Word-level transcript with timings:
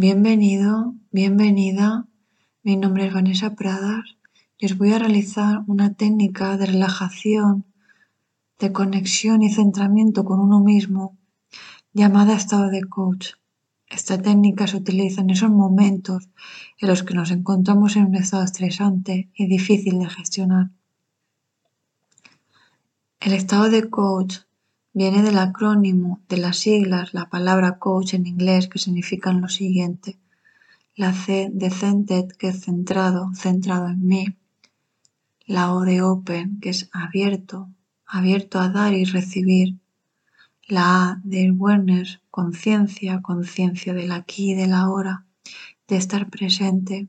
Bienvenido, 0.00 0.94
bienvenida. 1.10 2.06
Mi 2.62 2.78
nombre 2.78 3.04
es 3.04 3.12
Vanessa 3.12 3.54
Pradas 3.54 4.16
y 4.56 4.64
os 4.64 4.78
voy 4.78 4.94
a 4.94 4.98
realizar 4.98 5.60
una 5.66 5.92
técnica 5.92 6.56
de 6.56 6.64
relajación, 6.64 7.66
de 8.58 8.72
conexión 8.72 9.42
y 9.42 9.52
centramiento 9.52 10.24
con 10.24 10.40
uno 10.40 10.60
mismo 10.60 11.18
llamada 11.92 12.34
estado 12.34 12.70
de 12.70 12.80
coach. 12.84 13.32
Esta 13.90 14.16
técnica 14.16 14.66
se 14.66 14.78
utiliza 14.78 15.20
en 15.20 15.28
esos 15.28 15.50
momentos 15.50 16.30
en 16.78 16.88
los 16.88 17.02
que 17.02 17.12
nos 17.12 17.30
encontramos 17.30 17.94
en 17.96 18.06
un 18.06 18.14
estado 18.14 18.44
estresante 18.44 19.28
y 19.34 19.48
difícil 19.48 19.98
de 19.98 20.08
gestionar. 20.08 20.70
El 23.20 23.34
estado 23.34 23.68
de 23.68 23.90
coach 23.90 24.38
viene 25.00 25.22
del 25.22 25.38
acrónimo 25.38 26.20
de 26.28 26.36
las 26.36 26.58
siglas, 26.58 27.14
la 27.14 27.30
palabra 27.30 27.78
coach 27.78 28.12
en 28.12 28.26
inglés, 28.26 28.68
que 28.68 28.78
significan 28.78 29.40
lo 29.40 29.48
siguiente. 29.48 30.18
La 30.94 31.14
C 31.14 31.48
de 31.50 31.70
centered, 31.70 32.28
que 32.32 32.48
es 32.48 32.60
centrado, 32.66 33.30
centrado 33.34 33.88
en 33.88 34.06
mí. 34.06 34.26
La 35.46 35.72
O 35.72 35.86
de 35.86 36.02
open, 36.02 36.60
que 36.60 36.68
es 36.68 36.90
abierto, 36.92 37.70
abierto 38.04 38.60
a 38.60 38.68
dar 38.68 38.92
y 38.92 39.06
recibir. 39.06 39.78
La 40.68 40.84
A 40.84 41.20
de 41.24 41.48
awareness, 41.48 42.20
conciencia, 42.30 43.22
conciencia 43.22 43.94
del 43.94 44.12
aquí 44.12 44.50
y 44.50 44.54
del 44.54 44.74
ahora, 44.74 45.24
de 45.88 45.96
estar 45.96 46.28
presente. 46.28 47.08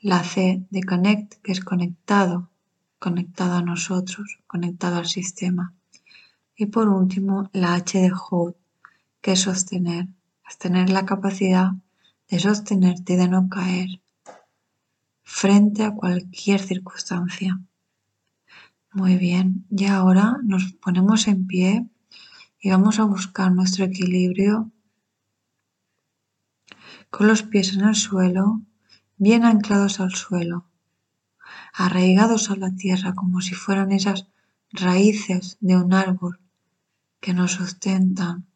La 0.00 0.24
C 0.24 0.66
de 0.70 0.82
connect, 0.82 1.34
que 1.44 1.52
es 1.52 1.60
conectado, 1.60 2.50
conectado 2.98 3.54
a 3.54 3.62
nosotros, 3.62 4.40
conectado 4.48 4.96
al 4.96 5.06
sistema. 5.06 5.72
Y 6.56 6.66
por 6.66 6.88
último, 6.88 7.50
la 7.52 7.74
H 7.74 7.98
de 7.98 8.12
hold, 8.12 8.54
que 9.20 9.32
es 9.32 9.40
sostener, 9.40 10.08
tener 10.58 10.90
la 10.90 11.04
capacidad 11.04 11.72
de 12.28 12.38
sostenerte 12.38 13.12
y 13.12 13.16
de 13.16 13.28
no 13.28 13.48
caer 13.48 14.00
frente 15.22 15.84
a 15.84 15.94
cualquier 15.94 16.60
circunstancia. 16.60 17.60
Muy 18.92 19.16
bien, 19.16 19.66
y 19.70 19.84
ahora 19.86 20.38
nos 20.42 20.72
ponemos 20.72 21.28
en 21.28 21.46
pie 21.46 21.86
y 22.58 22.70
vamos 22.70 22.98
a 22.98 23.04
buscar 23.04 23.52
nuestro 23.52 23.84
equilibrio 23.84 24.70
con 27.10 27.26
los 27.26 27.42
pies 27.42 27.74
en 27.74 27.84
el 27.84 27.94
suelo, 27.94 28.62
bien 29.18 29.44
anclados 29.44 30.00
al 30.00 30.12
suelo 30.14 30.64
arraigados 31.76 32.50
a 32.50 32.56
la 32.56 32.74
tierra 32.74 33.14
como 33.14 33.40
si 33.40 33.54
fueran 33.54 33.92
esas 33.92 34.28
raíces 34.72 35.58
de 35.60 35.76
un 35.76 35.92
árbol 35.92 36.40
que 37.26 37.34
nos 37.34 37.54
sustentan, 37.54 38.46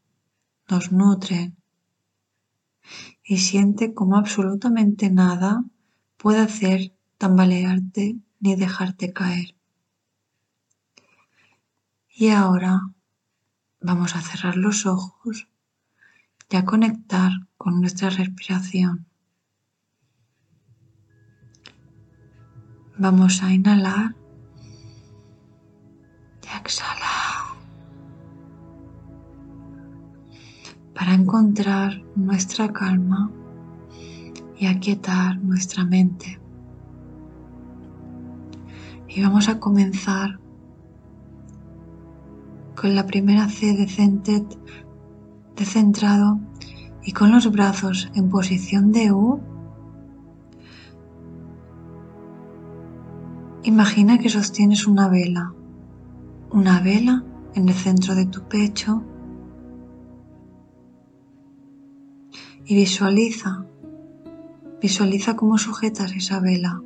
nos 0.68 0.92
nutren 0.92 1.56
y 3.24 3.38
siente 3.38 3.94
como 3.94 4.16
absolutamente 4.16 5.10
nada 5.10 5.64
puede 6.16 6.38
hacer 6.38 6.94
tambalearte 7.18 8.20
ni 8.38 8.54
dejarte 8.54 9.12
caer. 9.12 9.56
Y 12.08 12.28
ahora 12.28 12.92
vamos 13.80 14.14
a 14.14 14.20
cerrar 14.20 14.56
los 14.56 14.86
ojos 14.86 15.48
y 16.48 16.54
a 16.54 16.64
conectar 16.64 17.32
con 17.56 17.80
nuestra 17.80 18.10
respiración. 18.10 19.08
Vamos 22.96 23.42
a 23.42 23.52
inhalar 23.52 24.14
y 26.44 26.46
a 26.46 26.58
exhalar 26.58 26.99
para 31.00 31.14
encontrar 31.14 32.02
nuestra 32.14 32.74
calma 32.74 33.30
y 34.58 34.66
aquietar 34.66 35.38
nuestra 35.38 35.82
mente. 35.86 36.38
Y 39.08 39.22
vamos 39.22 39.48
a 39.48 39.58
comenzar 39.58 40.38
con 42.76 42.94
la 42.94 43.06
primera 43.06 43.48
C 43.48 43.74
de 43.74 43.88
centered, 43.88 44.44
de 45.56 45.64
centrado 45.64 46.38
y 47.02 47.12
con 47.12 47.32
los 47.32 47.50
brazos 47.50 48.10
en 48.14 48.28
posición 48.28 48.92
de 48.92 49.10
U 49.10 49.40
Imagina 53.62 54.18
que 54.18 54.28
sostienes 54.28 54.86
una 54.86 55.08
vela, 55.08 55.54
una 56.50 56.80
vela 56.80 57.24
en 57.54 57.70
el 57.70 57.74
centro 57.74 58.14
de 58.14 58.26
tu 58.26 58.42
pecho 58.42 59.02
y 62.70 62.76
visualiza, 62.76 63.64
visualiza 64.80 65.34
cómo 65.34 65.58
sujetas 65.58 66.12
esa 66.12 66.38
vela. 66.38 66.80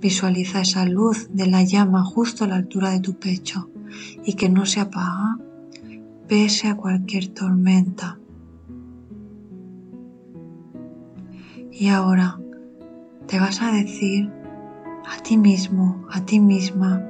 Visualiza 0.00 0.60
esa 0.60 0.84
luz 0.84 1.28
de 1.32 1.48
la 1.48 1.64
llama 1.64 2.04
justo 2.04 2.44
a 2.44 2.46
la 2.46 2.54
altura 2.54 2.90
de 2.90 3.00
tu 3.00 3.14
pecho 3.18 3.68
y 4.24 4.34
que 4.34 4.48
no 4.48 4.64
se 4.64 4.78
apaga 4.78 5.38
pese 6.28 6.68
a 6.68 6.76
cualquier 6.76 7.34
tormenta. 7.34 8.20
Y 11.72 11.88
ahora 11.88 12.38
te 13.26 13.40
vas 13.40 13.60
a 13.60 13.72
decir 13.72 14.30
a 15.04 15.20
ti 15.24 15.36
mismo, 15.36 16.06
a 16.12 16.24
ti 16.24 16.38
misma, 16.38 17.02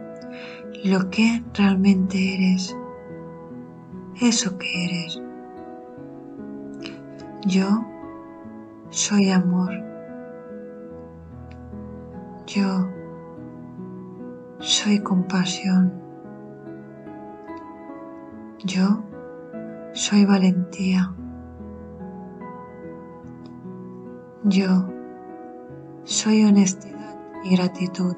lo 0.82 1.10
que 1.10 1.44
realmente 1.52 2.36
eres, 2.36 2.74
eso 4.18 4.56
que 4.56 4.84
eres. 4.86 5.27
Yo 7.46 7.84
soy 8.90 9.30
amor. 9.30 9.70
Yo 12.46 12.88
soy 14.58 14.98
compasión. 15.00 15.92
Yo 18.64 19.02
soy 19.92 20.24
valentía. 20.24 21.14
Yo 24.44 24.88
soy 26.04 26.44
honestidad 26.44 27.16
y 27.44 27.54
gratitud. 27.56 28.16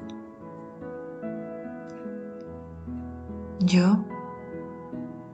Yo 3.59 4.03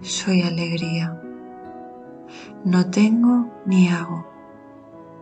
soy 0.01 0.41
alegría. 0.41 1.21
No 2.63 2.89
tengo 2.89 3.49
ni 3.65 3.89
hago. 3.89 4.27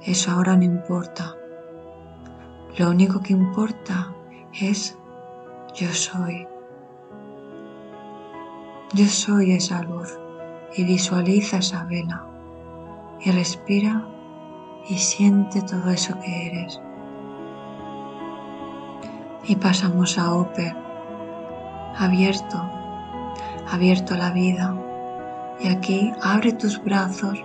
Eso 0.02 0.32
ahora 0.32 0.56
no 0.56 0.64
importa. 0.64 1.36
Lo 2.78 2.90
único 2.90 3.22
que 3.22 3.34
importa 3.34 4.14
es 4.60 4.98
yo 5.74 5.90
soy. 5.90 6.48
Yo 8.94 9.06
soy 9.06 9.52
esa 9.54 9.82
luz 9.84 10.18
y 10.76 10.84
visualiza 10.84 11.58
esa 11.58 11.84
vela 11.86 12.28
y 13.22 13.32
respira 13.32 14.08
y 14.88 14.98
siente 14.98 15.62
todo 15.62 15.90
eso 15.90 16.20
que 16.20 16.48
eres 16.48 16.80
y 19.48 19.56
pasamos 19.56 20.18
a 20.18 20.34
Oper, 20.34 20.76
abierto, 21.98 22.58
abierto 23.72 24.16
a 24.16 24.18
la 24.18 24.32
vida. 24.32 24.76
Y 25.60 25.70
aquí 25.70 26.14
abre 26.22 26.52
tus 26.54 26.84
brazos, 26.84 27.40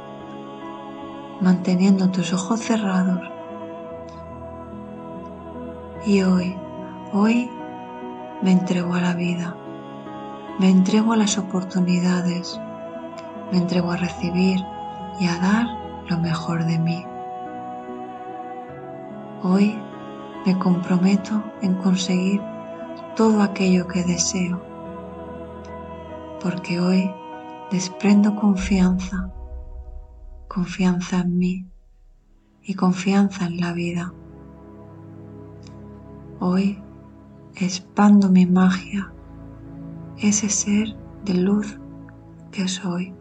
manteniendo 1.41 2.11
tus 2.11 2.33
ojos 2.33 2.61
cerrados. 2.61 3.21
Y 6.05 6.23
hoy, 6.23 6.57
hoy 7.13 7.51
me 8.43 8.53
entrego 8.53 8.95
a 8.95 9.01
la 9.01 9.15
vida, 9.15 9.55
me 10.59 10.71
entrego 10.71 11.13
a 11.13 11.17
las 11.17 11.39
oportunidades, 11.39 12.61
me 13.53 13.59
entrego 13.59 13.93
a 13.93 13.97
recibir 13.97 14.59
y 15.21 15.27
a 15.27 15.39
dar 15.39 15.67
lo 16.09 16.19
mejor 16.19 16.65
de 16.65 16.79
mí. 16.79 17.05
Hoy 19.43 19.79
me 20.45 20.59
comprometo 20.59 21.43
en 21.63 21.75
conseguir 21.75 22.43
todo 23.15 23.43
aquello 23.43 23.87
que 23.87 24.03
deseo, 24.03 24.61
porque 26.43 26.81
hoy 26.81 27.11
desprendo 27.71 28.37
confianza, 28.37 29.31
confianza 30.49 31.21
en 31.21 31.39
mí 31.39 31.67
y 32.63 32.75
confianza 32.75 33.47
en 33.47 33.61
la 33.61 33.73
vida. 33.73 34.13
Hoy 36.41 36.83
expando 37.57 38.29
mi 38.29 38.47
magia, 38.47 39.13
ese 40.19 40.49
ser 40.49 40.97
de 41.25 41.35
luz 41.35 41.79
que 42.51 42.67
soy. 42.69 43.15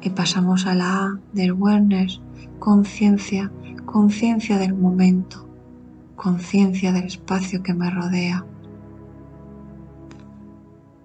Y 0.00 0.10
pasamos 0.10 0.66
a 0.66 0.74
la 0.74 1.04
A 1.04 1.20
del 1.32 1.50
awareness, 1.50 2.20
conciencia 2.58 3.50
conciencia 3.94 4.58
del 4.58 4.74
momento, 4.74 5.48
conciencia 6.16 6.90
del 6.90 7.04
espacio 7.04 7.62
que 7.62 7.74
me 7.74 7.88
rodea. 7.90 8.44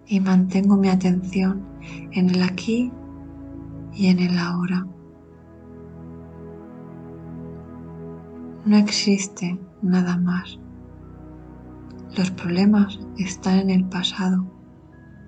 Y 0.09 0.19
mantengo 0.19 0.75
mi 0.75 0.89
atención 0.89 1.63
en 2.11 2.31
el 2.31 2.41
aquí 2.41 2.91
y 3.93 4.07
en 4.07 4.19
el 4.19 4.37
ahora. 4.37 4.85
No 8.65 8.75
existe 8.75 9.59
nada 9.81 10.17
más. 10.17 10.59
Los 12.17 12.31
problemas 12.31 12.99
están 13.17 13.59
en 13.59 13.69
el 13.69 13.85
pasado. 13.85 14.45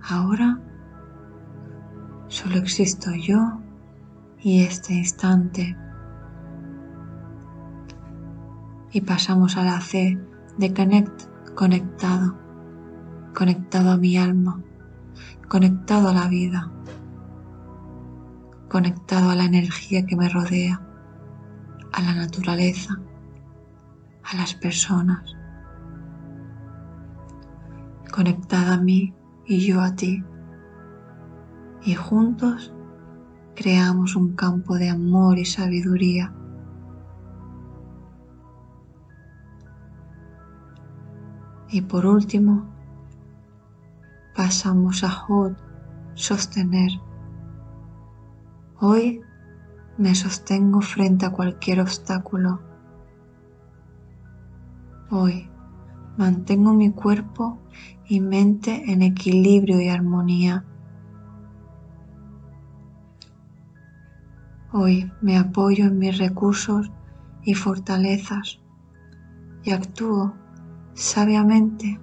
Ahora 0.02 0.60
solo 2.28 2.58
existo 2.58 3.12
yo 3.14 3.60
y 4.42 4.64
este 4.64 4.96
instante. 4.96 5.78
Y 8.92 9.02
pasamos 9.02 9.58
a 9.58 9.64
la 9.64 9.80
C 9.80 10.18
de 10.58 10.74
Connect, 10.74 11.24
conectado, 11.54 12.36
conectado 13.34 13.92
a 13.92 13.98
mi 13.98 14.18
alma, 14.18 14.62
conectado 15.48 16.10
a 16.10 16.14
la 16.14 16.28
vida, 16.28 16.72
conectado 18.70 19.30
a 19.30 19.36
la 19.36 19.46
energía 19.46 20.06
que 20.06 20.16
me 20.16 20.30
rodea, 20.30 20.82
a 21.92 22.02
la 22.02 22.16
naturaleza, 22.16 23.00
a 24.24 24.38
las 24.38 24.54
personas, 24.54 25.36
conectada 28.12 28.76
a 28.76 28.82
mí 28.82 29.14
y 29.46 29.60
yo 29.60 29.82
a 29.82 29.96
ti, 29.96 30.24
y 31.84 31.96
juntos 31.96 32.74
creamos 33.56 34.16
un 34.16 34.36
campo 34.36 34.76
de 34.76 34.90
amor 34.90 35.38
y 35.38 35.46
sabiduría. 35.46 36.34
Y 41.70 41.82
por 41.82 42.06
último, 42.06 42.71
pasamos 44.36 45.04
a 45.04 45.12
Hod, 45.12 45.54
sostener. 46.14 46.92
Hoy 48.80 49.22
me 49.98 50.16
sostengo 50.16 50.82
frente 50.82 51.26
a 51.26 51.32
cualquier 51.32 51.82
obstáculo. 51.82 52.62
Hoy 55.10 55.50
mantengo 56.18 56.74
mi 56.74 56.92
cuerpo 56.92 57.60
y 58.08 58.20
mente 58.20 58.92
en 58.92 59.02
equilibrio 59.02 59.82
y 59.82 59.90
armonía. 59.90 60.66
Hoy 64.74 65.12
me 65.22 65.38
apoyo 65.38 65.86
en 65.86 66.00
mis 66.00 66.18
recursos 66.18 66.90
y 67.44 67.56
fortalezas 67.56 68.60
y 69.64 69.72
actúo 69.72 70.34
sabiamente 70.94 72.00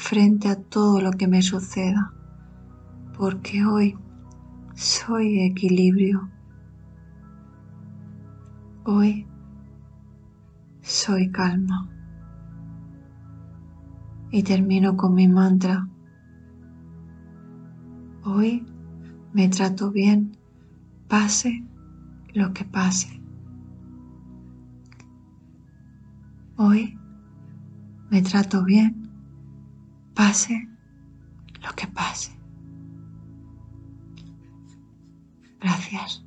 frente 0.00 0.48
a 0.48 0.56
todo 0.56 1.00
lo 1.02 1.12
que 1.12 1.28
me 1.28 1.42
suceda, 1.42 2.12
porque 3.16 3.64
hoy 3.64 3.96
soy 4.74 5.40
equilibrio. 5.40 6.30
Hoy 8.84 9.26
soy 10.80 11.30
calma. 11.30 11.88
Y 14.30 14.42
termino 14.42 14.96
con 14.96 15.14
mi 15.14 15.28
mantra. 15.28 15.86
Hoy 18.24 18.66
me 19.34 19.48
trato 19.48 19.90
bien, 19.90 20.32
pase 21.08 21.62
lo 22.32 22.54
que 22.54 22.64
pase. 22.64 23.22
Hoy 26.56 26.98
me 28.10 28.22
trato 28.22 28.64
bien, 28.64 28.99
pase 30.20 30.68
lo 31.62 31.72
que 31.74 31.86
pase. 31.86 32.30
Gracias. 35.58 36.22